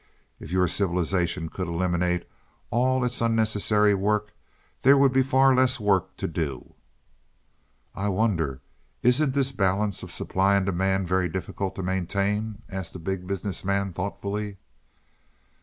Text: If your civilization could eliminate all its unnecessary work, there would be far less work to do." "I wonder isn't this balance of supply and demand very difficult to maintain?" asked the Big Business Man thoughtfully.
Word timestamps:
If 0.39 0.51
your 0.51 0.67
civilization 0.67 1.47
could 1.49 1.67
eliminate 1.67 2.27
all 2.71 3.05
its 3.05 3.21
unnecessary 3.21 3.93
work, 3.93 4.33
there 4.81 4.97
would 4.97 5.13
be 5.13 5.21
far 5.21 5.53
less 5.53 5.79
work 5.79 6.17
to 6.17 6.27
do." 6.27 6.73
"I 7.93 8.09
wonder 8.09 8.61
isn't 9.03 9.35
this 9.35 9.51
balance 9.51 10.01
of 10.01 10.11
supply 10.11 10.55
and 10.55 10.65
demand 10.65 11.07
very 11.07 11.29
difficult 11.29 11.75
to 11.75 11.83
maintain?" 11.83 12.63
asked 12.67 12.93
the 12.93 12.97
Big 12.97 13.27
Business 13.27 13.63
Man 13.63 13.93
thoughtfully. 13.93 14.57